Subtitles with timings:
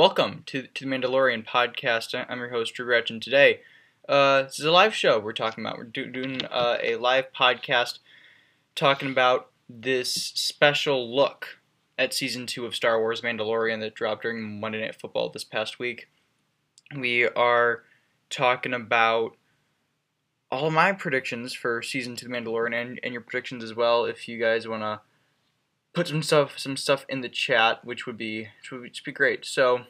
[0.00, 2.14] Welcome to, to the Mandalorian podcast.
[2.26, 3.20] I'm your host, Drew Gretchen.
[3.20, 3.60] Today,
[4.08, 5.76] uh, this is a live show we're talking about.
[5.76, 7.98] We're do, doing uh, a live podcast
[8.74, 11.58] talking about this special look
[11.98, 15.78] at season two of Star Wars Mandalorian that dropped during Monday Night Football this past
[15.78, 16.08] week.
[16.96, 17.82] We are
[18.30, 19.36] talking about
[20.50, 24.28] all my predictions for season two of Mandalorian and, and your predictions as well if
[24.28, 25.02] you guys want to
[25.92, 29.44] put some stuff some stuff in the chat, which would be which would be great.
[29.44, 29.82] So,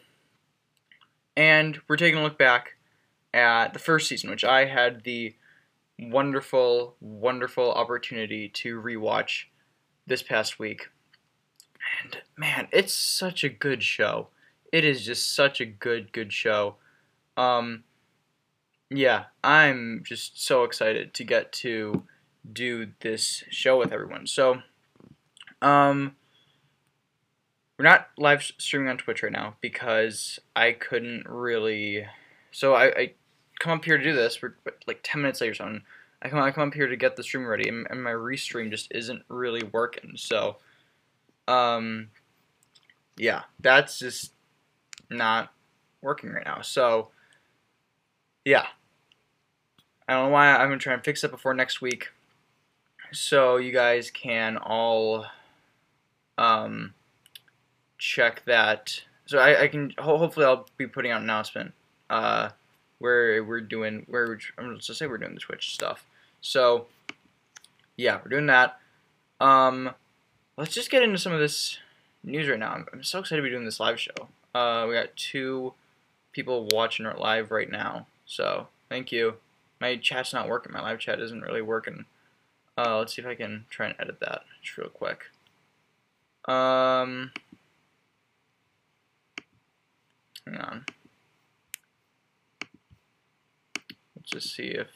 [1.36, 2.76] and we're taking a look back
[3.32, 5.34] at the first season, which I had the
[5.98, 9.44] wonderful, wonderful opportunity to rewatch
[10.06, 10.88] this past week.
[12.02, 14.28] And man, it's such a good show.
[14.72, 16.76] It is just such a good, good show.
[17.36, 17.84] Um,
[18.88, 22.04] yeah, I'm just so excited to get to
[22.50, 24.26] do this show with everyone.
[24.26, 24.62] So,
[25.62, 26.16] um,
[27.78, 32.04] we're not live streaming on Twitch right now because I couldn't really.
[32.50, 33.12] So I, I
[33.58, 34.42] come up here to do this.
[34.42, 34.54] We're
[34.86, 35.82] like ten minutes later or something.
[36.22, 38.70] I come I come up here to get the stream ready, and, and my restream
[38.70, 40.12] just isn't really working.
[40.16, 40.56] So,
[41.48, 42.08] um,
[43.16, 44.32] yeah, that's just
[45.08, 45.52] not
[46.02, 46.60] working right now.
[46.60, 47.08] So,
[48.44, 48.66] yeah,
[50.06, 52.08] I don't know why I'm gonna try and fix it before next week,
[53.12, 55.24] so you guys can all
[56.40, 56.94] um,
[57.98, 59.02] check that.
[59.26, 61.72] So I, I can hopefully I'll be putting out an announcement
[62.08, 62.48] uh,
[62.98, 66.04] where we're doing where we're, I'm just to say we're doing the Twitch stuff.
[66.40, 66.86] So
[67.96, 68.80] yeah, we're doing that.
[69.38, 69.90] Um,
[70.56, 71.78] let's just get into some of this
[72.24, 72.72] news right now.
[72.72, 74.28] I'm, I'm so excited to be doing this live show.
[74.54, 75.74] Uh, we got two
[76.32, 79.34] people watching our live right now, so thank you.
[79.80, 80.72] My chat's not working.
[80.72, 82.06] My live chat isn't really working.
[82.76, 85.26] Uh, let's see if I can try and edit that just real quick.
[86.46, 87.32] Um,
[90.46, 90.86] hang on.
[94.16, 94.88] Let's just see if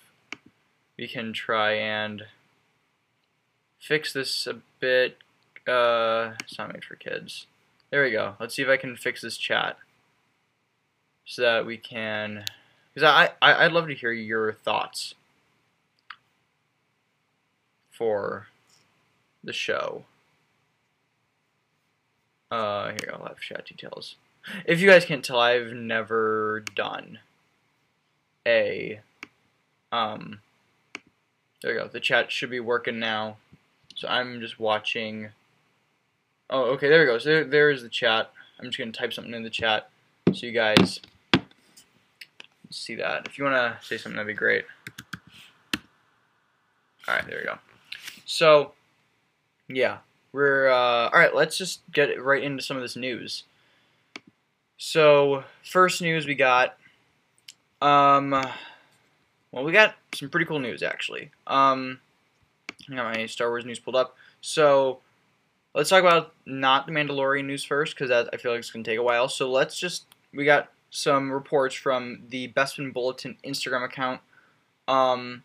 [0.99, 2.25] we can try and
[3.79, 5.19] fix this a bit.
[5.67, 7.47] Uh, it's not made for kids.
[7.91, 8.35] There we go.
[8.41, 9.77] Let's see if I can fix this chat
[11.25, 12.45] so that we can.
[12.93, 15.15] Because I, I I'd love to hear your thoughts
[17.91, 18.49] for
[19.43, 20.05] the show.
[22.55, 24.15] Uh, here, I'll have chat details.
[24.65, 27.19] If you guys can't tell, I've never done
[28.47, 29.01] a,
[29.91, 30.39] um,
[31.61, 31.89] there we go.
[31.89, 33.39] The chat should be working now.
[33.97, 35.31] So I'm just watching.
[36.49, 37.19] Oh, okay, there we go.
[37.19, 38.31] So there, there is the chat.
[38.61, 39.91] I'm just going to type something in the chat
[40.33, 41.01] so you guys
[42.71, 43.27] see that.
[43.27, 44.65] If you want to say something, that'd be great.
[47.09, 47.59] Alright, there we go.
[48.27, 48.75] So,
[49.69, 49.99] yeah.
[50.35, 51.33] We're uh, all right.
[51.33, 53.45] Let's just get right into some of this news.
[54.77, 56.77] So first news we got,
[57.81, 58.31] um,
[59.53, 61.31] well, we got some pretty cool news actually.
[61.47, 62.01] Um,
[62.91, 64.17] I got my Star Wars news pulled up.
[64.41, 64.99] So
[65.73, 68.99] let's talk about not the Mandalorian news first because I feel like it's gonna take
[68.99, 69.29] a while.
[69.29, 74.21] So let's just we got some reports from the Bespin Bulletin Instagram account.
[74.89, 75.45] Um,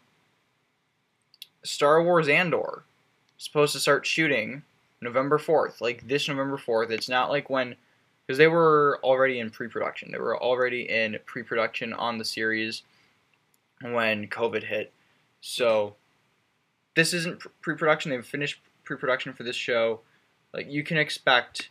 [1.64, 2.86] Star Wars Andor
[3.38, 4.64] supposed to start shooting
[5.02, 6.92] November 4th, like this November 4th.
[6.92, 7.76] It's not like when,
[8.26, 10.12] because they were already in pre production.
[10.12, 12.84] They were already in pre production on the series
[13.82, 14.92] when COVID hit.
[15.42, 15.96] So
[16.96, 18.12] this isn't pre production.
[18.12, 20.02] They've finished pre production for this show.
[20.54, 21.70] Like, you can expect,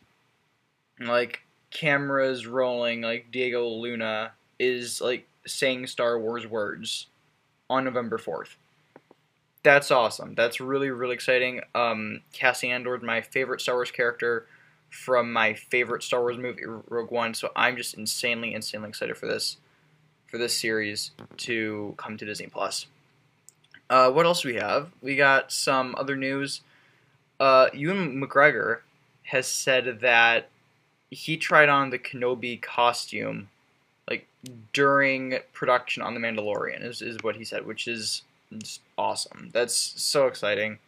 [1.01, 7.09] like, cameras rolling, like, Diego Luna is, like, saying Star Wars words
[7.69, 8.55] on November 4th
[9.63, 10.35] that's awesome.
[10.35, 11.61] That's really really exciting.
[11.75, 14.47] Um, Cassian Andor my favorite Star Wars character
[14.91, 17.35] from my favorite Star Wars movie, Rogue One.
[17.35, 19.59] So I'm just insanely insanely excited for this
[20.27, 22.87] for this series to come to Disney Plus.
[23.91, 24.91] Uh, what else do we have?
[25.01, 26.61] We got some other news.
[27.41, 28.81] Uh, Ewan McGregor
[29.23, 30.51] has said that
[31.11, 33.49] he tried on the Kenobi costume
[34.09, 34.27] like
[34.73, 39.51] during production on The Mandalorian is, is what he said, which is it's awesome.
[39.53, 40.79] That's so exciting.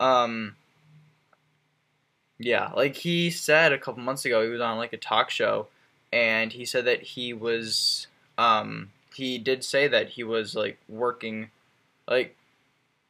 [0.00, 0.56] Um,
[2.38, 5.68] yeah, like he said a couple months ago, he was on like a talk show,
[6.12, 8.06] and he said that he was,
[8.36, 11.50] um, he did say that he was like working,
[12.08, 12.36] like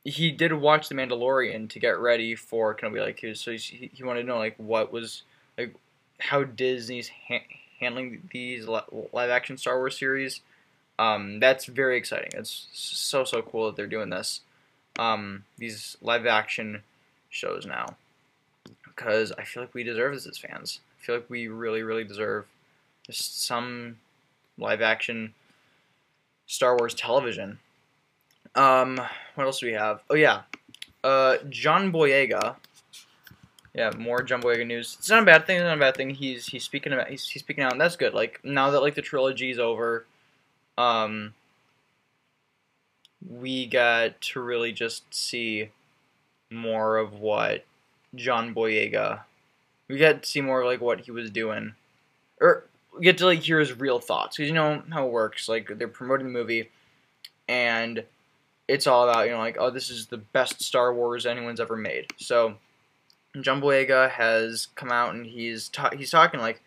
[0.05, 3.01] he did watch The Mandalorian to get ready for Kenobi.
[3.01, 5.23] Like he was, so he, he wanted to know like what was
[5.57, 5.75] like
[6.19, 7.47] how Disney's ha-
[7.81, 10.41] handling these live action Star Wars series
[10.99, 12.31] um, that's very exciting.
[12.35, 14.41] It's so so cool that they're doing this.
[14.99, 16.83] Um, these live action
[17.31, 17.97] shows now,
[18.85, 20.81] because I feel like we deserve this as fans.
[21.00, 22.47] I feel like we really really deserve
[23.06, 23.99] just some
[24.59, 25.35] live action
[26.47, 27.59] Star Wars television.
[28.55, 29.00] Um,
[29.35, 30.03] what else do we have?
[30.11, 30.43] Oh yeah,
[31.03, 32.56] uh, John Boyega.
[33.75, 34.97] Yeah, more John Boyega news.
[34.99, 35.56] It's not a bad thing.
[35.56, 36.11] It's not a bad thing.
[36.11, 38.12] He's he's speaking about he's, he's speaking out, and that's good.
[38.12, 40.05] Like now that like the trilogy's over,
[40.79, 41.35] um,
[43.29, 45.71] we got to really just see
[46.51, 47.65] more of what
[48.15, 49.21] John Boyega.
[49.89, 51.75] We got to see more of like what he was doing,
[52.41, 52.65] or
[52.97, 55.49] we get to like hear his real thoughts because you know how it works.
[55.49, 56.71] Like they're promoting the movie,
[57.49, 58.05] and
[58.69, 61.77] it's all about you know like oh this is the best Star Wars anyone's ever
[61.77, 62.07] made.
[62.17, 62.55] So
[63.41, 66.63] John Boyega has come out and he's ta- he's talking like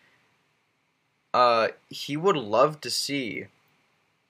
[1.34, 3.46] uh he would love to see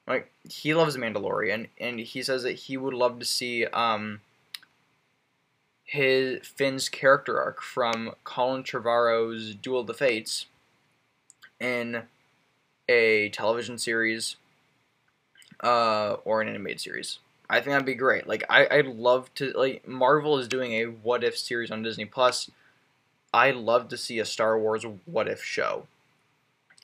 [0.06, 4.20] like he loves Mandalorian and he says that he would love to see um
[5.84, 10.46] his Finn's character arc from Colin Trevorrow's Duel of the Fates
[11.60, 12.02] in
[12.88, 14.36] a television series
[15.62, 17.20] uh, or an animated series.
[17.48, 18.26] I think that'd be great.
[18.26, 22.04] Like I, I'd love to like Marvel is doing a what if series on Disney
[22.04, 22.50] Plus.
[23.32, 25.86] I'd love to see a Star Wars what if show.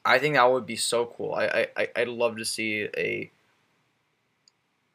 [0.04, 1.34] I think that would be so cool.
[1.34, 3.30] I, I I'd love to see a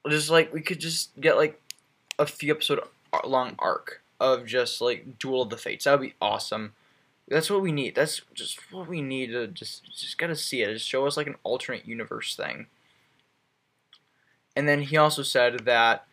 [0.09, 1.59] just like we could just get like
[2.19, 2.81] a few episode
[3.25, 5.85] long arc of just like Duel of the Fates.
[5.85, 6.73] That would be awesome.
[7.27, 7.95] That's what we need.
[7.95, 10.73] That's just what we need to just just gotta see it.
[10.73, 12.67] Just show us like an alternate universe thing.
[14.55, 16.05] And then he also said that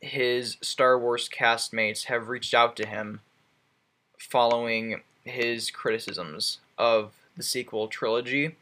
[0.00, 3.20] his Star Wars castmates have reached out to him
[4.18, 8.56] following his criticisms of the sequel trilogy.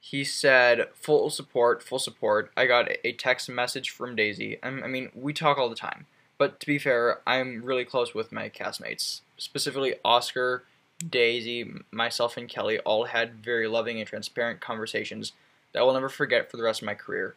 [0.00, 2.50] He said, full support, full support.
[2.56, 4.60] I got a text message from Daisy.
[4.62, 6.06] Um, I mean, we talk all the time.
[6.38, 9.20] But to be fair, I'm really close with my castmates.
[9.36, 10.64] Specifically, Oscar,
[11.08, 15.32] Daisy, myself, and Kelly all had very loving and transparent conversations
[15.72, 17.36] that I will never forget for the rest of my career.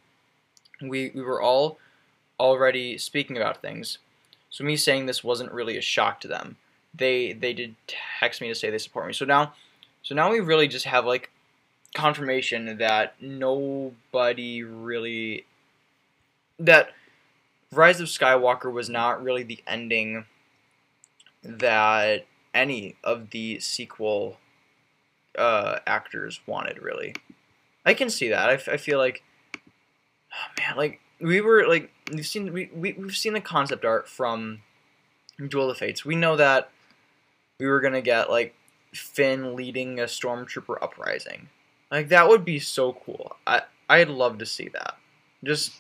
[0.81, 1.77] We, we were all
[2.39, 4.00] already speaking about things,
[4.50, 6.57] so me saying this wasn't really a shock to them.
[6.97, 7.75] They they did
[8.19, 9.13] text me to say they support me.
[9.13, 9.53] So now,
[10.03, 11.30] so now we really just have like
[11.94, 15.45] confirmation that nobody really
[16.59, 16.89] that
[17.71, 20.25] Rise of Skywalker was not really the ending
[21.44, 24.38] that any of the sequel
[25.38, 27.13] uh, actors wanted, really.
[27.86, 28.50] I can see that.
[28.50, 29.24] I, f- I feel like,
[29.56, 34.07] oh man, like we were like we've seen we, we we've seen the concept art
[34.07, 34.62] from
[35.47, 36.06] Duel of Fates.
[36.06, 36.69] We know that
[37.60, 38.56] we were gonna get like
[38.94, 41.50] Finn leading a stormtrooper uprising.
[41.92, 43.36] Like that would be so cool.
[43.46, 44.98] I I'd love to see that.
[45.44, 45.74] Just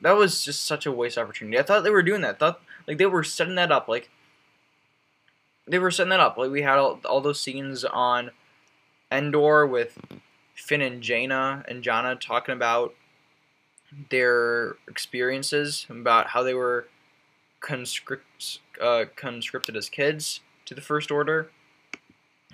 [0.00, 1.58] that was just such a waste opportunity.
[1.58, 2.36] I thought they were doing that.
[2.36, 3.88] I thought like they were setting that up.
[3.88, 4.10] Like
[5.66, 6.36] they were setting that up.
[6.36, 8.30] Like we had all, all those scenes on
[9.10, 9.98] Endor with
[10.54, 12.94] Finn and Jaina and Jannah talking about
[14.10, 16.88] their experiences, about how they were
[17.60, 20.40] conscript, uh, conscripted as kids
[20.72, 21.50] to the First Order.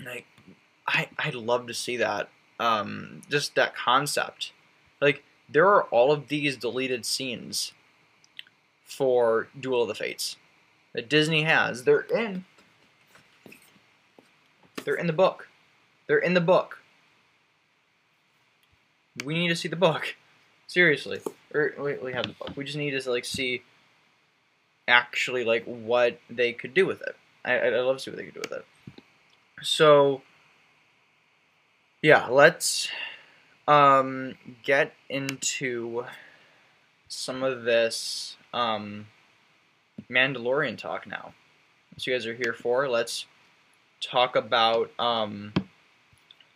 [0.05, 0.27] Like,
[0.87, 2.29] I I'd love to see that.
[2.61, 4.53] Um, just that concept.
[5.01, 7.73] Like, there are all of these deleted scenes
[8.85, 10.37] for Duel of the Fates
[10.93, 11.85] that Disney has.
[11.85, 12.45] They're in.
[14.85, 15.49] They're in the book.
[16.07, 16.81] They're in the book.
[19.25, 20.17] We need to see the book.
[20.67, 21.21] Seriously.
[21.55, 22.57] Or wait, we have the book.
[22.57, 23.63] We just need to like see
[24.87, 27.15] actually like what they could do with it.
[27.45, 28.65] I I'd love to see what they could do with it.
[29.63, 30.23] So
[32.03, 32.89] yeah, let's
[33.67, 36.05] um, get into
[37.09, 39.07] some of this um,
[40.11, 41.35] Mandalorian talk now.
[41.97, 42.89] So you guys are here for.
[42.89, 43.27] Let's
[44.01, 45.53] talk about um,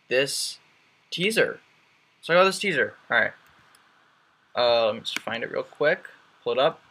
[0.07, 0.59] this
[1.11, 1.59] teaser.
[2.21, 2.93] So I got this teaser.
[3.11, 3.31] All right.
[4.55, 6.07] Uh, let me just find it real quick.
[6.43, 6.82] Pull it up.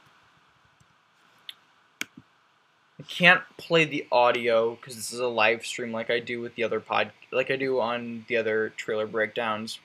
[3.03, 6.55] I can't play the audio because this is a live stream like I do with
[6.55, 9.81] the other pod, like I do on the other trailer breakdowns.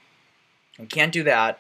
[0.80, 1.60] I can't do that,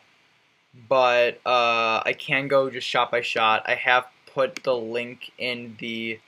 [0.87, 3.63] but uh, I can go just shot by shot.
[3.65, 6.19] I have put the link in the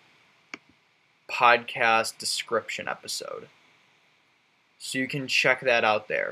[1.30, 3.50] podcast description episode.
[4.80, 6.32] So you can check that out there.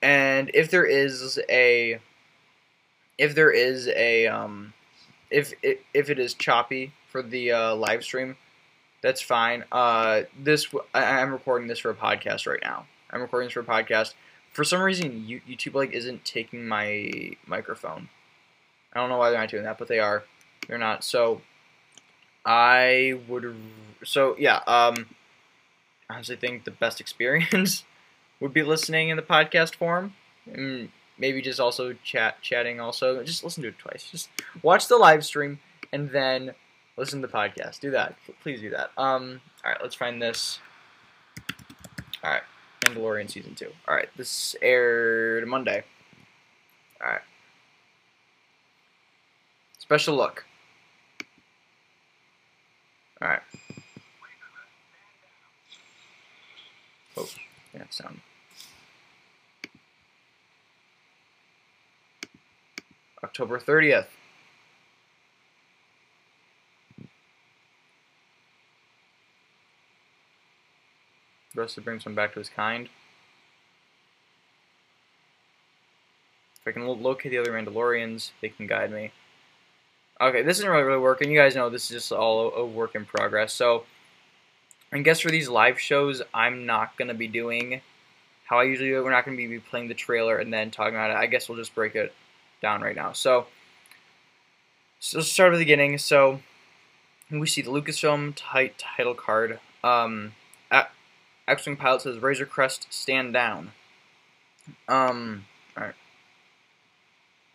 [0.00, 2.00] And if there is a
[3.18, 4.72] if there is a um
[5.30, 8.36] if if it is choppy for the uh, live stream,
[9.02, 9.64] that's fine.
[9.70, 12.86] Uh this I'm recording this for a podcast right now.
[13.10, 14.14] I'm recording this for a podcast.
[14.52, 17.10] For some reason, YouTube like isn't taking my
[17.46, 18.08] microphone.
[18.92, 20.24] I don't know why they're not doing that, but they are.
[20.66, 21.04] They're not.
[21.04, 21.42] So
[22.44, 23.54] I would.
[24.04, 24.60] So yeah.
[24.66, 25.06] Um.
[26.08, 27.84] honestly think the best experience
[28.40, 30.14] would be listening in the podcast form.
[30.52, 33.22] And maybe just also chat chatting also.
[33.22, 34.08] Just listen to it twice.
[34.10, 34.28] Just
[34.62, 35.58] watch the live stream
[35.92, 36.54] and then
[36.96, 37.80] listen to the podcast.
[37.80, 38.16] Do that.
[38.42, 38.90] Please do that.
[38.96, 40.58] Um alright, let's find this.
[42.24, 42.42] Alright.
[42.84, 43.70] Mandalorian season two.
[43.88, 45.84] Alright, this aired Monday.
[47.00, 47.22] Alright.
[49.78, 50.44] Special look.
[53.22, 53.42] Alright.
[57.16, 57.26] Oh,
[57.74, 58.20] yeah, sound.
[63.26, 64.06] October 30th.
[71.56, 72.88] Russell brings one back to his kind.
[76.60, 79.10] If I can locate the other Mandalorians, they can guide me.
[80.20, 81.28] Okay, this isn't really, really working.
[81.28, 83.52] You guys know this is just all a work in progress.
[83.52, 83.86] So,
[84.92, 87.80] I guess for these live shows, I'm not going to be doing
[88.44, 89.04] how I usually do it.
[89.04, 91.16] We're not going to be playing the trailer and then talking about it.
[91.16, 92.14] I guess we'll just break it
[92.60, 93.12] down right now.
[93.12, 93.46] So,
[95.00, 95.98] so let's start at the beginning.
[95.98, 96.40] So,
[97.30, 98.34] we see the Lucasfilm
[98.76, 99.60] title card.
[99.82, 100.32] Um,
[101.48, 103.72] X-Wing pilot says Razor Crest stand down.
[104.88, 105.44] Um,
[105.76, 105.94] alright.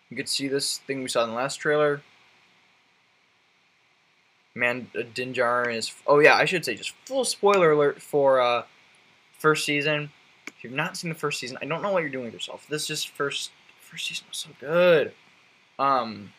[0.10, 2.02] You could see this thing we saw in the last trailer.
[4.54, 5.94] Man, uh, Din is.
[6.06, 8.64] Oh yeah, I should say just full spoiler alert for uh,
[9.38, 10.12] first season.
[10.48, 12.68] If you've not seen the first season, I don't know what you're doing with yourself.
[12.70, 13.52] This just first
[13.92, 15.12] first season was so good.
[15.78, 16.32] Um.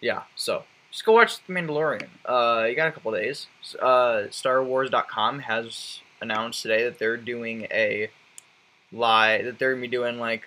[0.00, 2.06] Yeah, so just go watch The Mandalorian.
[2.24, 3.48] Uh, you got a couple days.
[3.80, 8.10] Uh, StarWars.com has announced today that they're doing a
[8.92, 10.42] live that they're gonna be doing like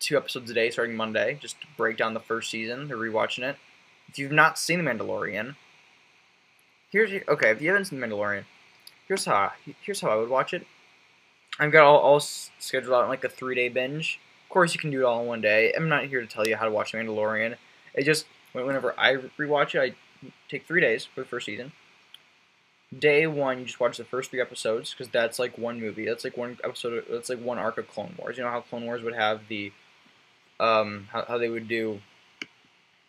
[0.00, 2.88] two episodes a day starting Monday, just to break down the first season.
[2.88, 3.56] They're rewatching it.
[4.08, 5.56] If you've not seen The Mandalorian,
[6.90, 7.50] here's okay.
[7.50, 8.44] If you haven't seen The Mandalorian,
[9.08, 10.66] here's how here's how I would watch it.
[11.58, 14.20] I've got all, all scheduled out in like a three day binge.
[14.44, 15.72] Of course, you can do it all in one day.
[15.76, 17.56] I'm not here to tell you how to watch Mandalorian.
[17.94, 21.72] It just whenever I rewatch it, I take three days for the first season.
[22.96, 26.04] Day one, you just watch the first three episodes because that's like one movie.
[26.04, 27.04] That's like one episode.
[27.10, 28.36] That's like one arc of Clone Wars.
[28.36, 29.72] You know how Clone Wars would have the,
[30.60, 32.00] um, how, how they would do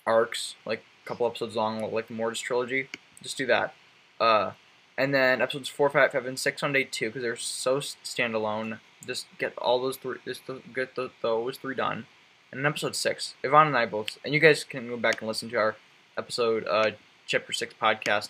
[0.07, 2.89] arcs like a couple episodes long, like the Mortis trilogy.
[3.21, 3.73] Just do that.
[4.19, 4.51] Uh,
[4.97, 8.79] and then episodes four, five, five, and six on day two because they're so standalone.
[9.05, 10.17] Just get all those three.
[10.25, 10.41] Just
[10.73, 12.07] get those three done
[12.55, 15.27] and in episode six, Yvonne and I both, and you guys can go back and
[15.27, 15.75] listen to our
[16.17, 16.91] episode, uh,
[17.27, 18.29] chapter six podcast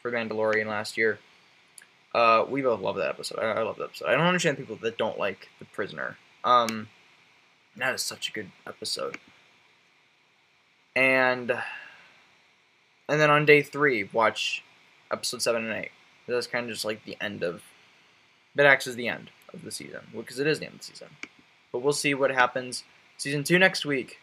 [0.00, 1.18] for Mandalorian last year.
[2.14, 3.38] Uh, we both love that episode.
[3.38, 4.06] I, I, love that episode.
[4.06, 6.16] I don't understand people that don't like The Prisoner.
[6.42, 6.88] Um,
[7.76, 9.18] that is such a good episode.
[10.94, 11.50] And
[13.08, 14.64] and then on day three, watch
[15.12, 15.90] episode seven and eight.
[16.26, 17.62] That's kind of just like the end of.
[18.54, 21.08] That as the end of the season because it is the end of the season.
[21.72, 22.84] But we'll see what happens
[23.18, 24.18] Season 2 next week.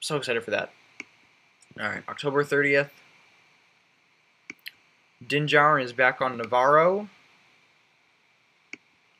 [0.00, 0.72] so excited for that.
[1.78, 2.90] Alright, October 30th.
[5.26, 7.08] Din Djarin is back on Navarro.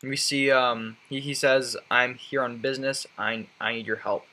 [0.02, 3.06] We see, um, he, he says, I'm here on business.
[3.18, 4.24] I, I need your help.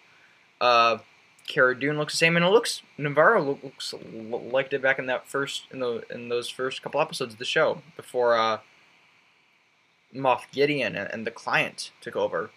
[0.61, 0.99] Uh,
[1.47, 5.27] Cara Dune looks the same, and it looks Navarro looks like it back in that
[5.27, 8.59] first in the in those first couple episodes of the show before uh,
[10.15, 12.51] Moff Gideon and, and the client took over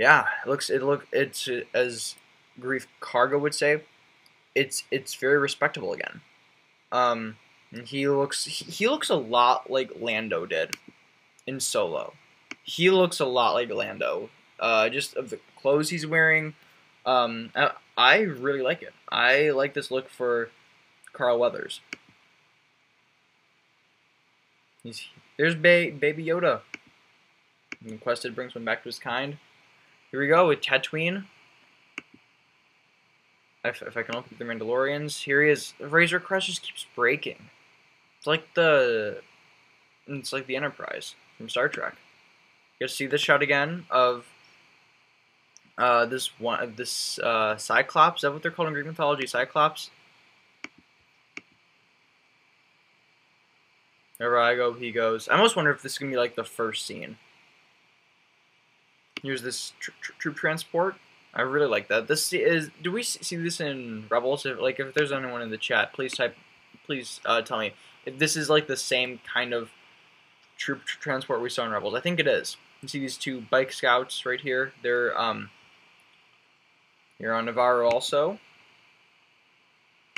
[0.00, 2.14] yeah, it looks it look it's as
[2.58, 3.82] Greef Karga would say,
[4.54, 6.22] it's it's very respectable again.
[6.90, 7.36] Um,
[7.84, 10.74] he looks he, he looks a lot like Lando did
[11.46, 12.14] in Solo.
[12.62, 14.30] He looks a lot like Lando.
[14.58, 16.54] Uh, just of the clothes he's wearing.
[17.06, 17.50] Um,
[17.96, 18.92] I, really like it.
[19.10, 20.50] I like this look for
[21.12, 21.80] Carl Weathers.
[24.82, 26.60] He's, there's ba- Baby Yoda.
[27.86, 29.38] And Quested brings one back to his kind.
[30.10, 31.24] Here we go with Tatooine.
[33.64, 35.74] If, if I can open the Mandalorians, here he is.
[35.78, 37.50] Razor Crest just keeps breaking.
[38.18, 39.22] It's like the,
[40.06, 41.94] it's like the Enterprise from Star Trek.
[42.78, 44.26] You guys see this shot again of
[45.80, 48.18] uh, this one, this uh, Cyclops.
[48.18, 49.26] Is that what they're called in Greek mythology?
[49.26, 49.90] Cyclops.
[54.18, 55.28] Wherever I go, he goes.
[55.28, 57.16] I almost wonder if this is gonna be like the first scene.
[59.22, 60.96] Here's this tr tr troop transport.
[61.32, 62.08] I really like that.
[62.08, 62.68] This is.
[62.82, 64.44] Do we see this in Rebels?
[64.44, 66.36] If, like, if there's anyone in the chat, please type.
[66.84, 67.72] Please uh, tell me
[68.04, 69.70] if this is like the same kind of
[70.58, 71.94] troop tr transport we saw in Rebels.
[71.94, 72.58] I think it is.
[72.82, 74.74] You see these two bike scouts right here.
[74.82, 75.48] They're um.
[77.20, 78.40] Here on Navarro also.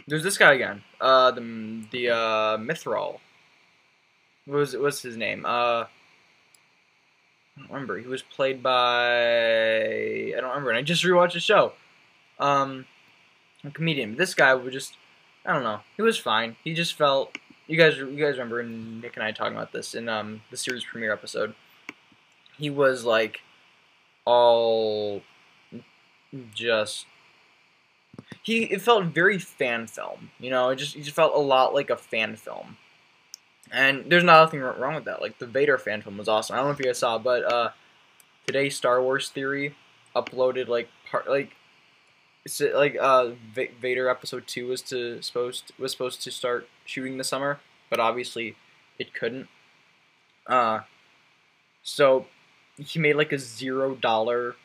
[0.07, 0.83] There's this guy again.
[1.01, 3.19] Uh, the the uh, Mythrol.
[4.47, 5.45] what was what's his name?
[5.45, 5.89] Uh, I
[7.59, 7.99] don't remember.
[7.99, 10.71] He was played by I don't remember.
[10.71, 11.73] And I just rewatched the show.
[12.39, 12.87] Um,
[13.65, 14.17] a comedian.
[14.17, 14.97] This guy was just
[15.45, 15.81] I don't know.
[15.97, 16.57] He was fine.
[16.63, 20.09] He just felt you guys you guys remember Nick and I talking about this in
[20.09, 21.57] um the series premiere episode.
[22.59, 23.41] He was like
[24.25, 25.23] all
[26.55, 27.07] just
[28.43, 30.31] he it felt very fan film.
[30.39, 32.77] You know, it just it just felt a lot like a fan film.
[33.71, 35.23] And there's nothing wrong with that.
[35.23, 36.55] Like the Vader fan film was awesome.
[36.55, 37.71] I don't know if you guys saw, but uh,
[38.47, 39.75] today Star Wars Theory
[40.15, 41.57] uploaded like part like
[42.75, 47.61] like uh Vader episode 2 was to supposed was supposed to start shooting this summer,
[47.89, 48.57] but obviously
[48.99, 49.49] it couldn't.
[50.47, 50.81] Uh
[51.83, 52.27] so
[52.79, 54.57] he made like a zero dollar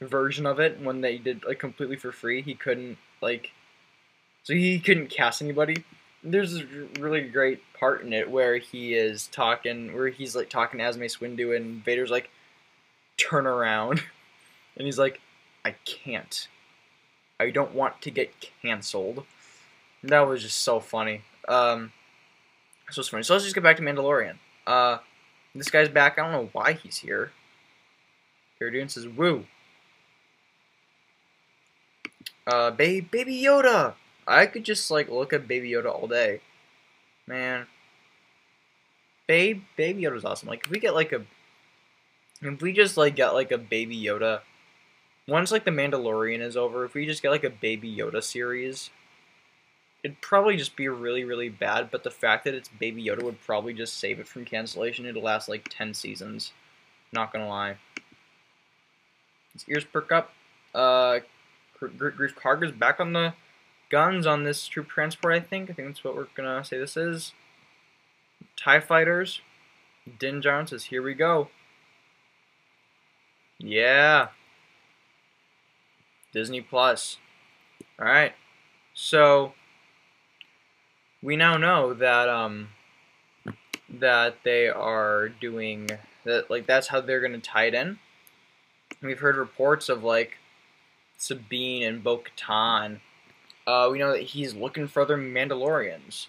[0.00, 2.42] version of it when they did like completely for free.
[2.42, 3.50] He couldn't like
[4.42, 5.84] so he couldn't cast anybody.
[6.22, 6.66] There's a
[6.98, 11.18] really great part in it where he is talking where he's like talking to Mace
[11.18, 12.30] Windu and Vader's like
[13.16, 14.02] turn around
[14.76, 15.20] and he's like
[15.64, 16.48] I can't.
[17.40, 18.32] I don't want to get
[18.62, 19.24] canceled.
[20.02, 21.22] That was just so funny.
[21.48, 21.92] Um,
[22.90, 23.22] so it's funny.
[23.22, 24.36] So let's just get back to Mandalorian.
[24.66, 24.98] Uh,
[25.54, 26.18] this guy's back.
[26.18, 27.32] I don't know why he's here.
[28.58, 29.46] Cara says, "Woo."
[32.46, 33.94] Uh, ba- Baby Yoda.
[34.26, 36.40] I could just like look at Baby Yoda all day,
[37.26, 37.66] man.
[39.26, 40.48] Babe, Baby Yoda's awesome.
[40.48, 41.24] Like if we get like a,
[42.42, 44.40] if we just like get like a Baby Yoda
[45.26, 48.90] once like the Mandalorian is over, if we just get like a Baby Yoda series,
[50.02, 51.90] it'd probably just be really really bad.
[51.90, 55.06] But the fact that it's Baby Yoda would probably just save it from cancellation.
[55.06, 56.52] It'll last like ten seasons.
[57.12, 57.76] Not gonna lie.
[59.52, 60.32] His ears perk up.
[60.74, 61.20] Uh,
[61.80, 63.34] Greef Karga's back on the
[63.90, 65.34] guns on this troop transport.
[65.34, 65.70] I think.
[65.70, 66.78] I think that's what we're gonna say.
[66.78, 67.32] This is
[68.56, 69.40] Tie Fighters.
[70.18, 71.50] Din Djarin says, "Here we go."
[73.58, 74.28] Yeah.
[76.32, 77.18] Disney Plus.
[77.98, 78.34] All right.
[78.92, 79.54] So
[81.22, 82.68] we now know that um
[83.88, 85.88] that they are doing
[86.24, 87.98] that like that's how they're going to tie it in.
[89.02, 90.38] We've heard reports of like
[91.16, 93.00] Sabine and Bo-Katan.
[93.66, 96.26] Uh, we know that he's looking for other Mandalorians,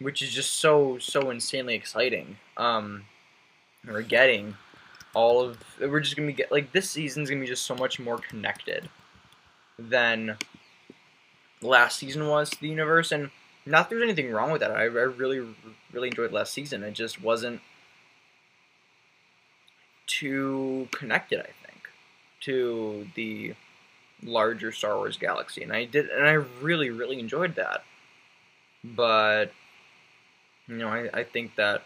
[0.00, 2.38] which is just so so insanely exciting.
[2.56, 3.04] Um,
[3.86, 4.56] we're getting
[5.14, 8.18] all of we're just gonna get like this season's gonna be just so much more
[8.18, 8.88] connected
[9.78, 10.36] than
[11.62, 13.30] last season was to the universe and
[13.66, 15.46] not there's anything wrong with that I, I really
[15.92, 17.60] really enjoyed last season it just wasn't
[20.06, 21.67] too connected i think
[22.40, 23.54] to the
[24.22, 27.84] larger star wars galaxy and i did and i really really enjoyed that
[28.82, 29.52] but
[30.66, 31.82] you know i, I think that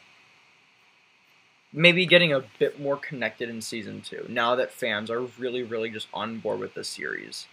[1.73, 5.91] maybe getting a bit more connected in season two now that fans are really, really
[5.91, 7.47] just on board with this series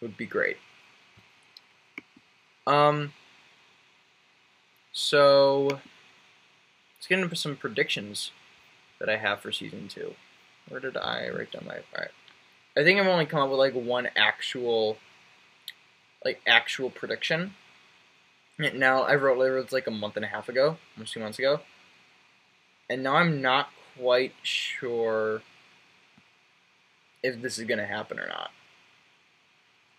[0.00, 0.58] would be great.
[2.66, 3.12] Um,
[4.92, 8.30] so let's get into some predictions
[8.98, 10.14] that I have for season two.
[10.70, 11.74] Where did I write down my?
[11.74, 12.10] All right,
[12.76, 14.96] I think I've only come up with like one actual,
[16.24, 17.54] like actual prediction.
[18.58, 21.60] Now I wrote it like a month and a half ago, almost two months ago
[22.90, 25.42] and now I'm not quite sure
[27.22, 28.50] if this is to happen or not.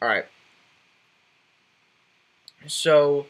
[0.01, 0.25] Alright.
[2.67, 3.27] So,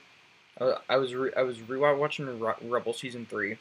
[0.59, 3.57] uh, I was I was rewatching Re- Rebel season three.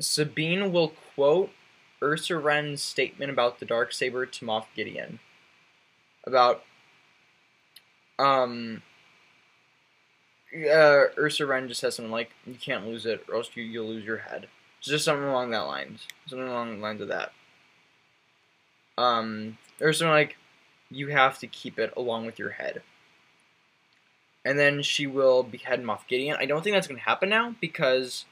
[0.00, 1.50] Sabine will quote
[2.02, 5.18] Ursa Wren's statement about the dark saber to Moff Gideon.
[6.24, 6.64] About
[8.18, 8.82] um
[10.54, 13.88] uh, Ursa Wren just says something like, "You can't lose it, or else you, you'll
[13.88, 17.32] lose your head." It's just something along that lines, something along the lines of that.
[18.96, 20.36] Um, something like,
[20.90, 22.82] "You have to keep it along with your head."
[24.44, 26.36] And then she will behead Moff Gideon.
[26.38, 28.24] I don't think that's going to happen now because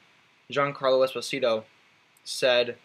[0.51, 1.65] Giancarlo Esposito
[2.25, 2.77] said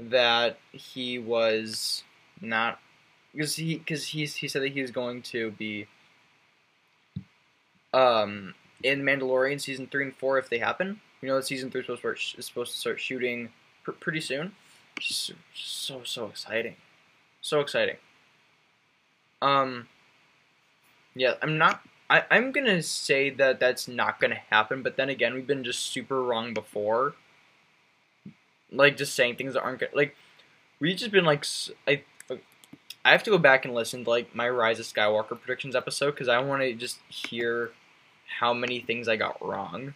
[0.00, 2.04] that he was
[2.40, 2.78] not
[3.32, 5.86] because he because he's he said that he was going to be
[7.92, 11.00] um in Mandalorian season three and four if they happen.
[11.20, 13.48] You know season three is supposed to start, is supposed to start shooting
[13.82, 14.52] pr- pretty soon.
[15.00, 16.76] So so exciting,
[17.40, 17.96] so exciting.
[19.40, 19.88] Um,
[21.14, 21.82] yeah, I'm not.
[22.10, 25.80] I, I'm gonna say that that's not gonna happen, but then again, we've been just
[25.80, 27.14] super wrong before.
[28.70, 29.90] Like just saying things that aren't good.
[29.94, 30.16] Like
[30.80, 31.44] we've just been like
[31.86, 32.02] I.
[33.04, 36.10] I have to go back and listen to like my Rise of Skywalker predictions episode
[36.10, 37.70] because I want to just hear
[38.38, 39.94] how many things I got wrong.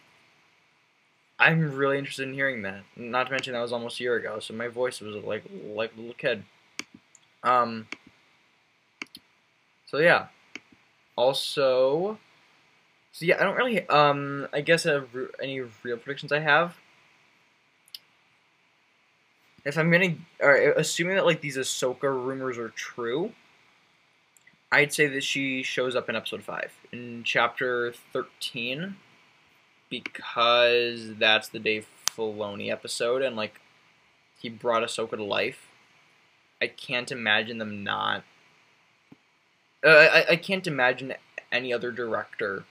[1.37, 2.83] I'm really interested in hearing that.
[2.95, 5.43] Not to mention that was almost a year ago, so my voice was like
[5.75, 6.43] like a little kid.
[7.43, 7.87] Um.
[9.85, 10.27] So yeah.
[11.15, 12.17] Also,
[13.11, 13.87] so yeah, I don't really.
[13.87, 15.03] Um, I guess uh,
[15.41, 16.75] any real predictions I have.
[19.65, 23.33] If I'm gonna, or assuming that like these Ahsoka rumors are true,
[24.71, 28.95] I'd say that she shows up in episode five in chapter thirteen,
[29.89, 33.61] because that's the Dave Filoni episode, and like
[34.39, 35.67] he brought Ahsoka to life.
[36.61, 38.23] I can't imagine them not.
[39.83, 41.13] Uh, I I can't imagine
[41.51, 42.63] any other director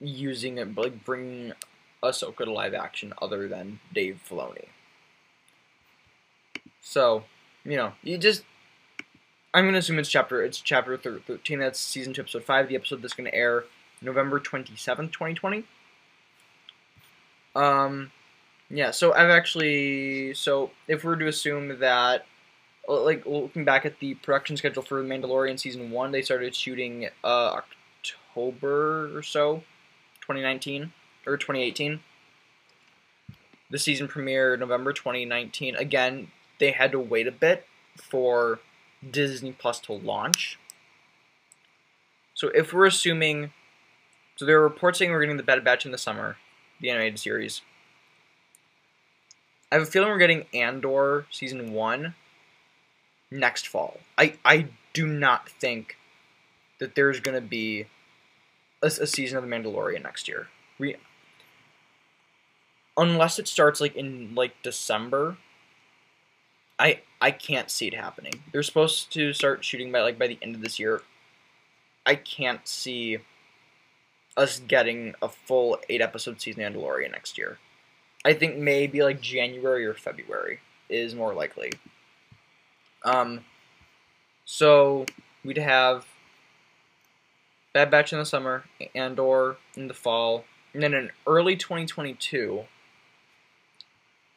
[0.00, 1.52] using it, like bringing
[2.02, 4.66] Ahsoka to live action other than Dave Filoni.
[6.80, 7.24] So,
[7.64, 8.44] you know, you just
[9.52, 11.58] I'm gonna assume it's chapter it's chapter thirteen.
[11.58, 12.68] That's season two, episode five.
[12.68, 13.64] The episode that's gonna air
[14.00, 15.64] November twenty seventh, twenty twenty.
[17.56, 18.12] Um,
[18.70, 18.90] yeah.
[18.92, 22.26] So I've actually so if we are to assume that,
[22.88, 27.60] like looking back at the production schedule for Mandalorian season one, they started shooting uh
[28.34, 29.62] October or so,
[30.20, 30.92] twenty nineteen
[31.26, 32.00] or twenty eighteen.
[33.70, 35.76] The season premiere November 2019.
[35.76, 38.60] Again, they had to wait a bit for
[39.08, 40.58] Disney Plus to launch.
[42.32, 43.52] So if we're assuming,
[44.36, 46.38] so there are reports saying we're getting the Bad Batch in the summer,
[46.80, 47.60] the animated series.
[49.70, 52.14] I have a feeling we're getting Andor season one
[53.30, 54.00] next fall.
[54.16, 55.96] I I do not think
[56.80, 57.86] that there's gonna be
[58.82, 60.48] a, a season of The Mandalorian next year.
[60.78, 60.96] We,
[62.96, 65.36] unless it starts like in like December
[66.78, 68.34] I I can't see it happening.
[68.52, 71.02] They're supposed to start shooting by like by the end of this year.
[72.06, 73.18] I can't see
[74.36, 77.58] us getting a full eight episode season of Mandalorian next year.
[78.24, 81.72] I think maybe like January or February is more likely.
[83.04, 83.44] Um,
[84.44, 85.06] so
[85.44, 86.06] we'd have
[87.72, 92.64] Bad Batch in the summer, Andor in the fall, and then in early 2022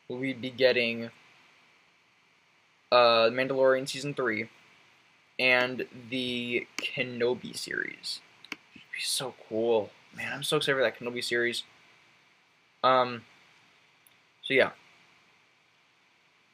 [0.10, 1.10] we'd be getting
[2.92, 4.50] uh, Mandalorian season three,
[5.40, 8.20] and the Kenobi series.
[8.76, 10.34] It'd be so cool, man!
[10.34, 11.64] I'm so excited for that Kenobi series.
[12.84, 13.24] Um.
[14.44, 14.72] So yeah,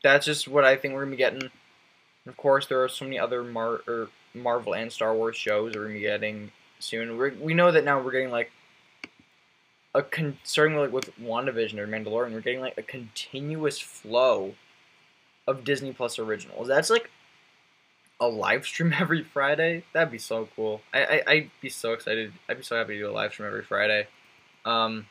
[0.04, 1.50] that's just what I think we're gonna be getting.
[2.28, 3.82] Of course, there are so many other Mar
[4.34, 7.18] Marvel and Star Wars shows we're gonna be getting soon.
[7.18, 8.52] we we know that now we're getting like
[9.94, 14.56] a con- starting like with WandaVision or Mandalorian, we're getting like a continuous flow
[15.48, 16.68] of Disney Plus originals.
[16.68, 17.10] That's like
[18.20, 19.84] a live stream every Friday.
[19.94, 20.82] That'd be so cool.
[20.94, 22.34] I, I would be so excited.
[22.48, 24.08] I'd be so happy to do a live stream every Friday.
[24.66, 25.08] Um,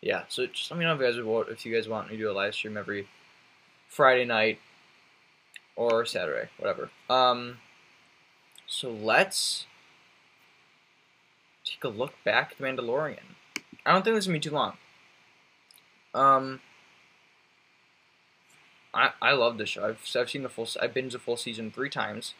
[0.00, 0.22] yeah.
[0.28, 2.22] So just let me know if you guys would if you guys want me to
[2.22, 3.08] do a live stream every
[3.88, 4.60] Friday night
[5.80, 6.90] or Saturday, whatever.
[7.08, 7.56] Um,
[8.66, 9.64] so let's
[11.64, 13.34] take a look back at The Mandalorian.
[13.86, 14.74] I don't think this is gonna be too long.
[16.12, 16.60] Um,
[18.92, 19.86] I, I love this show.
[19.86, 20.68] I've, I've seen the full.
[20.80, 22.34] I binged the full season three times.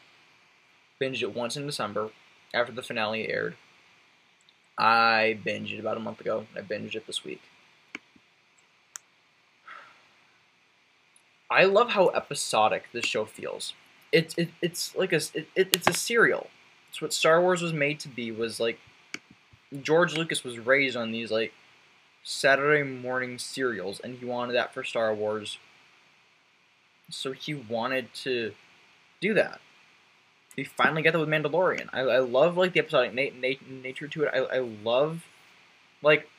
[1.01, 2.11] Binged it once in December
[2.53, 3.55] after the finale aired.
[4.77, 6.45] I binged it about a month ago.
[6.55, 7.41] I binged it this week.
[11.51, 13.73] I love how episodic this show feels.
[14.11, 16.49] It, it it's like a it, it's a serial.
[16.89, 18.31] It's what Star Wars was made to be.
[18.31, 18.79] Was like
[19.81, 21.53] George Lucas was raised on these like
[22.23, 25.57] Saturday morning serials, and he wanted that for Star Wars
[27.11, 28.53] so he wanted to
[29.19, 29.59] do that.
[30.55, 31.89] He finally got that with Mandalorian.
[31.93, 34.31] I, I love like the episodic na- na- nature to it.
[34.33, 35.25] I, I love
[36.01, 36.29] like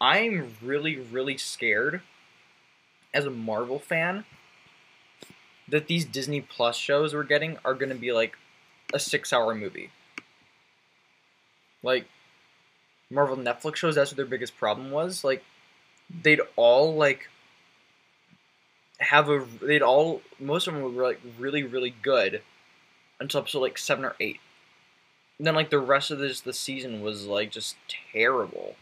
[0.00, 2.02] I'm really really scared
[3.12, 4.24] as a Marvel fan
[5.70, 8.36] that these Disney Plus shows we're getting are going to be like
[8.92, 9.90] a 6-hour movie.
[11.82, 12.06] Like
[13.10, 15.24] Marvel Netflix shows that's what their biggest problem was.
[15.24, 15.44] Like
[16.22, 17.28] they'd all like
[18.98, 22.42] have a they'd all most of them were like really really good
[23.20, 24.40] until episode like seven or eight.
[25.38, 27.76] And then like the rest of this the season was like just
[28.12, 28.74] terrible,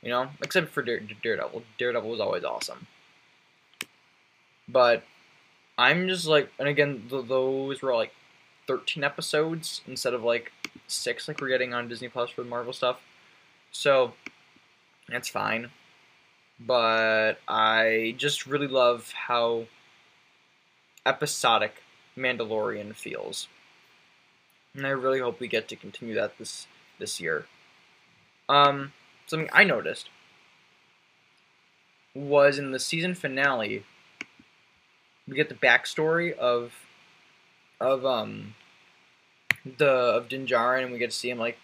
[0.00, 1.62] you know, except for Dare, Daredevil.
[1.78, 2.86] Daredevil was always awesome.
[4.66, 5.04] But
[5.78, 8.12] I'm just like, and again, th- those were like
[8.66, 10.52] 13 episodes instead of like
[10.86, 13.00] six, like we're getting on Disney Plus for the Marvel stuff.
[13.72, 14.12] So
[15.08, 15.70] that's fine
[16.66, 19.66] but I just really love how
[21.04, 21.82] episodic
[22.16, 23.48] Mandalorian feels.
[24.74, 26.66] And I really hope we get to continue that this
[26.98, 27.46] this year.
[28.48, 28.92] Um
[29.26, 30.08] something I noticed
[32.14, 33.84] was in the season finale.
[35.28, 36.72] We get the backstory of
[37.80, 38.54] of um
[39.64, 41.58] the of Din Djarin, and we get to see him like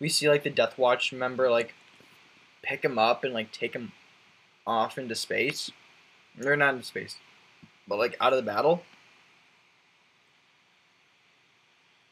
[0.00, 1.74] we see like the Death Watch member like
[2.62, 3.92] pick him up and like take him
[4.66, 5.70] off into space.
[6.36, 7.16] They're not in space,
[7.86, 8.82] but like out of the battle.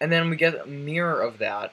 [0.01, 1.73] And then we get a mirror of that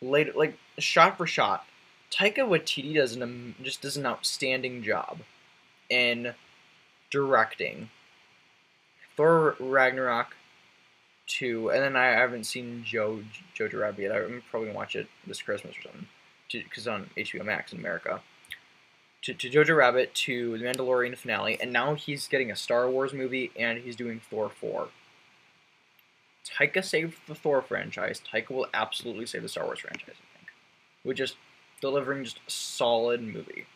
[0.00, 1.64] later, like shot for shot.
[2.10, 5.20] Taika Waititi does an just does an outstanding job
[5.88, 6.34] in
[7.10, 7.90] directing
[9.20, 10.34] Thor Ragnarok
[11.26, 13.20] two, and then I haven't seen Joe
[13.54, 14.12] Jojo Rabbit yet.
[14.12, 16.06] I'm probably gonna watch it this Christmas or something,
[16.50, 18.22] because on HBO Max in America.
[19.24, 23.12] To, to Jojo Rabbit, to the Mandalorian finale, and now he's getting a Star Wars
[23.12, 24.88] movie, and he's doing Thor four.
[26.58, 28.22] Taika saved the Thor franchise.
[28.32, 30.16] Taika will absolutely save the Star Wars franchise.
[30.16, 30.48] I think,
[31.04, 31.36] with just
[31.82, 33.66] delivering just a solid movie.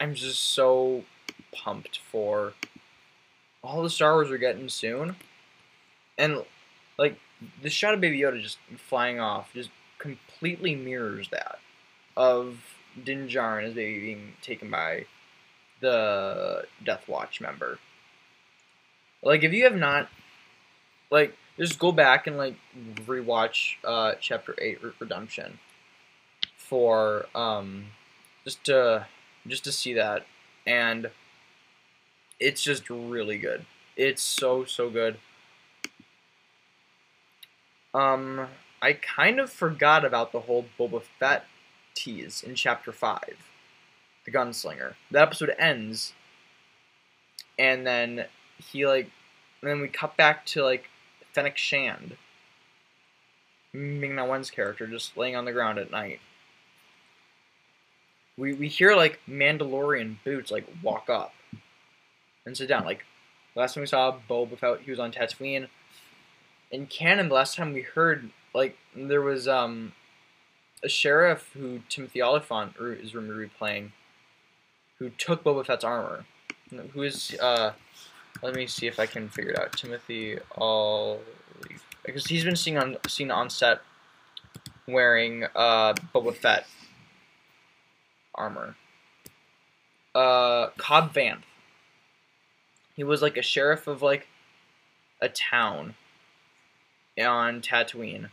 [0.00, 1.04] I'm just so
[1.52, 2.54] pumped for
[3.62, 5.16] all the Star Wars we're getting soon,
[6.18, 6.42] and
[6.98, 7.18] like
[7.62, 11.58] the shot of Baby Yoda just flying off just completely mirrors that
[12.16, 12.58] of
[13.02, 15.06] Din Djarin as baby being taken by
[15.80, 17.78] the Death Watch member.
[19.22, 20.08] Like if you have not
[21.10, 22.56] like just go back and like
[23.06, 25.58] rewatch uh chapter 8 redemption
[26.56, 27.86] for um
[28.44, 29.06] just to
[29.46, 30.26] just to see that
[30.66, 31.10] and
[32.40, 33.64] it's just really good.
[33.96, 35.16] It's so so good.
[37.94, 38.48] Um
[38.80, 41.46] i kind of forgot about the whole boba fett
[41.94, 43.20] tease in chapter 5
[44.24, 44.94] the gunslinger.
[45.10, 46.12] The episode ends
[47.58, 48.26] and then
[48.58, 49.10] he like
[49.60, 50.88] and then we cut back to like
[51.32, 52.16] Fennec Shand,
[53.72, 56.20] Ming Na Wen's character, just laying on the ground at night.
[58.36, 61.32] We, we hear like Mandalorian boots like walk up
[62.46, 62.84] and sit down.
[62.84, 63.04] Like
[63.54, 65.68] last time we saw Boba Fett, he was on Tatooine.
[66.70, 69.92] In canon, the last time we heard like there was um
[70.82, 73.92] a sheriff who Timothy Olyphant is rumored to be playing,
[74.98, 76.24] who took Boba Fett's armor.
[76.94, 77.72] Who is uh
[78.42, 79.72] let me see if I can figure it out.
[79.72, 81.20] Timothy All
[82.04, 83.80] because he's been seen on seen on set
[84.86, 86.66] wearing uh, Boba Fett
[88.34, 88.76] armor.
[90.14, 91.42] Uh, Cobb Vanth.
[92.94, 94.28] He was like a sheriff of like
[95.20, 95.94] a town
[97.18, 98.28] on Tatooine,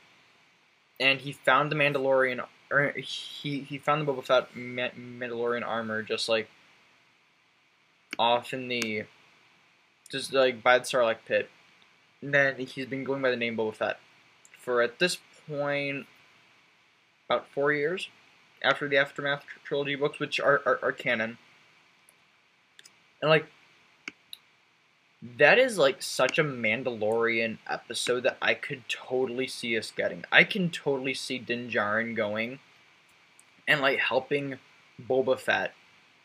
[0.99, 2.45] and he found the Mandalorian.
[2.71, 6.49] Or he he found the Boba Fett Mandalorian armor just like
[8.17, 9.05] off in the
[10.11, 11.49] just like by the Sarlacc pit.
[12.21, 13.99] And then he's been going by the name Boba Fett
[14.57, 15.17] for at this
[15.47, 16.05] point
[17.27, 18.09] about four years
[18.63, 21.37] after the Aftermath trilogy books, which are, are, are canon.
[23.21, 23.45] And like
[25.21, 30.23] that is like such a Mandalorian episode that I could totally see us getting.
[30.31, 32.59] I can totally see Din Djarin going
[33.67, 34.59] and like helping
[35.01, 35.73] Boba Fett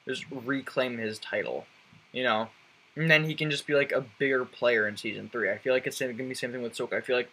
[0.07, 1.67] just reclaim his title.
[2.13, 2.49] You know,
[2.97, 5.51] and then he can just be like a bigger player in season three.
[5.51, 6.95] I feel like it's gonna be the same thing with Ahsoka.
[6.95, 7.31] I feel like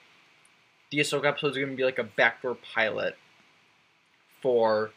[0.89, 3.15] the Ahsoka episode is gonna be like a backdoor pilot
[4.41, 4.91] for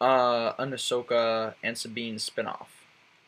[0.00, 2.66] uh, an Ahsoka and Sabine spinoff,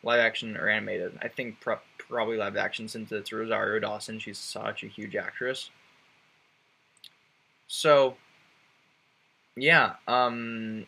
[0.07, 1.19] live action or animated.
[1.21, 4.19] I think pro- probably live action since it's Rosario Dawson.
[4.19, 5.69] She's such a huge actress.
[7.67, 8.15] So,
[9.57, 10.87] yeah, um,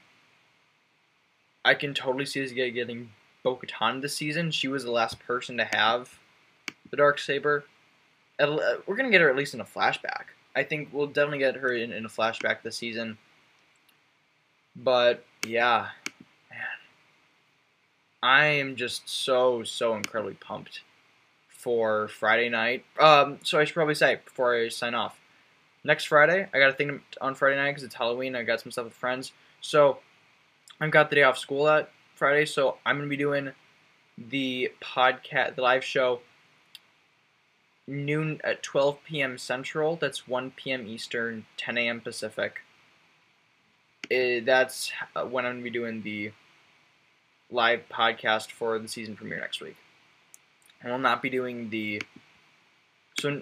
[1.66, 3.12] I can totally see this getting
[3.44, 3.60] Bo
[4.00, 4.52] this season.
[4.52, 6.18] She was the last person to have
[6.90, 7.66] the dark saber.
[8.40, 10.28] We're gonna get her at least in a flashback.
[10.56, 13.18] I think we'll definitely get her in, in a flashback this season.
[14.78, 15.90] But yeah,
[18.22, 20.82] I am just so so incredibly pumped
[21.48, 22.86] for Friday night.
[23.00, 25.20] Um, so I should probably say before I sign off,
[25.84, 28.36] next Friday I got a thing on Friday night because it's Halloween.
[28.36, 30.00] I got some stuff with friends, so
[30.80, 33.52] I've got the day off school that Friday, so I'm gonna be doing
[34.18, 36.20] the podcast, the live show,
[37.88, 39.38] noon at 12 p.m.
[39.38, 39.96] Central.
[39.96, 40.88] That's 1 p.m.
[40.88, 42.02] Eastern, 10 a.m.
[42.02, 42.62] Pacific.
[44.10, 46.32] It, that's uh, when I'm gonna be doing the
[47.52, 49.76] live podcast for the season premiere next week.
[50.84, 52.02] I will not be doing the
[53.20, 53.42] so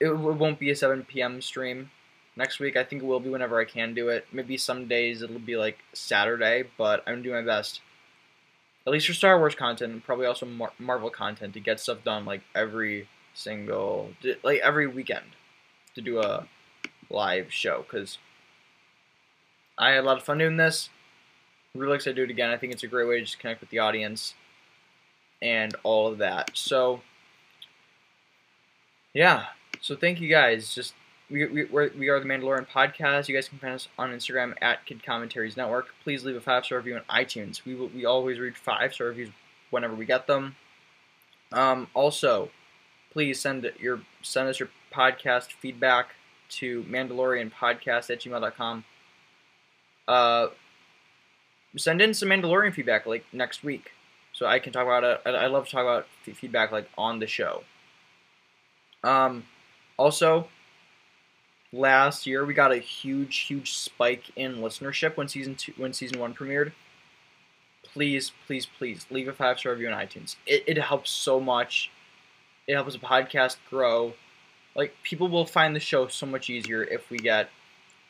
[0.00, 1.40] it, won't be a 7 p.m.
[1.40, 1.90] stream
[2.36, 2.76] next week.
[2.76, 4.26] I think it will be whenever I can do it.
[4.32, 7.80] Maybe some days it'll be like Saturday, but I'm doing my best
[8.86, 12.04] at least for Star Wars content, and probably also Mar- Marvel content to get stuff
[12.04, 14.10] done like every single
[14.42, 15.24] like every weekend
[15.94, 16.46] to do a
[17.10, 18.18] live show because
[19.78, 20.90] I had a lot of fun doing this.
[21.74, 22.50] Really excited to do it again.
[22.50, 24.34] I think it's a great way to just connect with the audience
[25.42, 26.52] and all of that.
[26.54, 27.00] So,
[29.12, 29.46] yeah.
[29.80, 30.72] So thank you guys.
[30.72, 30.94] Just
[31.28, 33.28] we, we, we're, we are the Mandalorian podcast.
[33.28, 35.88] You guys can find us on Instagram at Kid Commentaries Network.
[36.04, 37.64] Please leave a five star review on iTunes.
[37.64, 39.30] We we always read five star reviews
[39.70, 40.56] whenever we get them.
[41.52, 42.50] Um, also,
[43.12, 46.10] please send your send us your podcast feedback
[46.50, 48.84] to mandalorianpodcast at gmail.com.
[50.06, 50.48] Uh,
[51.76, 53.92] send in some Mandalorian feedback like next week,
[54.32, 55.20] so I can talk about it.
[55.26, 57.64] I love to talk about feedback like on the show.
[59.02, 59.44] Um,
[59.96, 60.48] also,
[61.72, 66.18] last year we got a huge, huge spike in listenership when season two, when season
[66.18, 66.72] one premiered.
[67.82, 70.36] Please, please, please leave a five star review on iTunes.
[70.46, 71.90] It, it helps so much.
[72.66, 74.14] It helps the podcast grow.
[74.74, 77.50] Like people will find the show so much easier if we get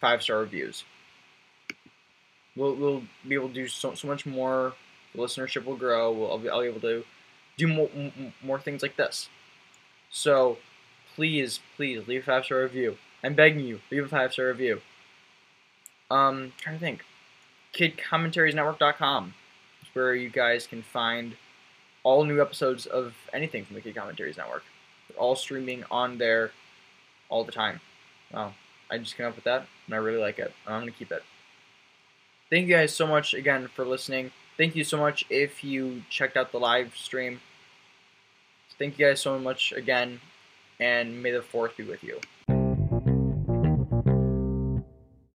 [0.01, 0.85] five star reviews.
[2.57, 4.75] We'll, we'll be able to do so, so much more.
[5.15, 6.13] The listenership will grow.
[6.13, 7.05] We'll, I'll, be, I'll be able to
[7.57, 7.89] do more,
[8.43, 9.29] more things like this.
[10.11, 10.59] So
[11.15, 12.97] please, please leave a five star review.
[13.23, 14.81] I'm begging you, leave a five star review.
[16.11, 17.05] Um, trying to think.
[17.75, 19.35] KidCommentariesNetwork.com
[19.83, 21.37] is where you guys can find
[22.05, 24.63] all new episodes of anything from the Kid Commentaries Network.
[25.09, 26.53] They're all streaming on there
[27.29, 27.81] all the time.
[28.33, 28.55] Wow,
[28.91, 30.53] I just came up with that, and I really like it.
[30.67, 31.23] I'm gonna keep it.
[32.51, 34.31] Thank you guys so much again for listening.
[34.57, 37.41] Thank you so much if you checked out the live stream.
[38.79, 40.21] Thank you guys so much again,
[40.79, 42.21] and may the fourth be with you.